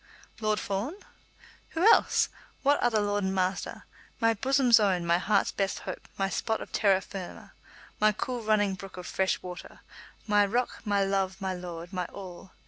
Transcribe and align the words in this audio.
"Lord 0.39 0.59
Fawn?" 0.59 0.95
"Who 1.77 1.81
else? 1.93 2.29
What 2.63 2.79
other 2.79 3.01
lord 3.01 3.23
and 3.23 3.35
master? 3.35 3.85
My 4.19 4.33
bosom's 4.33 4.79
own; 4.79 5.05
my 5.05 5.19
heart's 5.19 5.51
best 5.51 5.77
hope; 5.81 6.07
my 6.17 6.27
spot 6.27 6.59
of 6.59 6.71
terra 6.71 7.01
firma; 7.01 7.51
my 7.99 8.11
cool 8.11 8.41
running 8.41 8.73
brook 8.73 8.97
of 8.97 9.05
fresh 9.05 9.43
water; 9.43 9.81
my 10.25 10.43
rock; 10.43 10.79
my 10.85 11.03
love; 11.05 11.39
my 11.39 11.53
lord; 11.53 11.93
my 11.93 12.05
all! 12.05 12.51